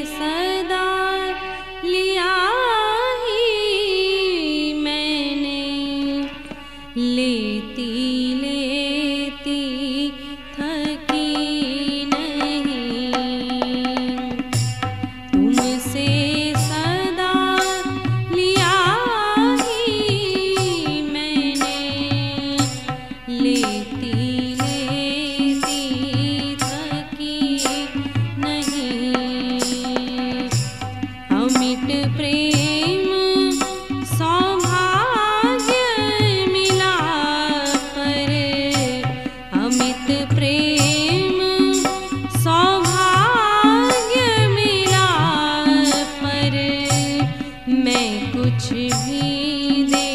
[48.59, 50.08] कुछ भी दे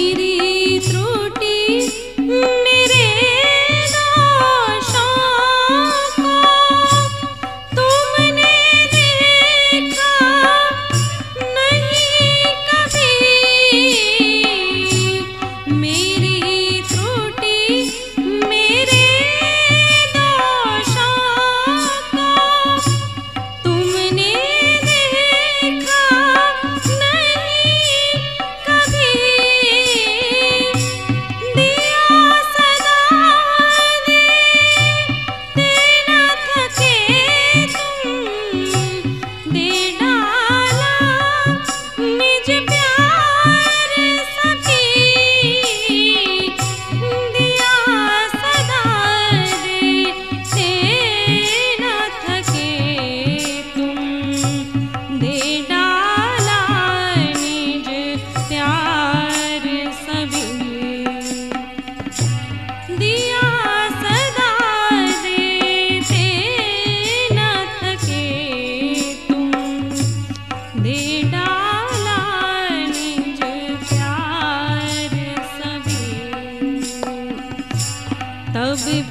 [0.00, 1.56] मेरी त्रुटि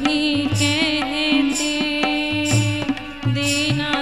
[0.02, 1.74] भी कहते
[3.34, 3.99] देना